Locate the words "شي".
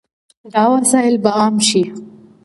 1.67-1.83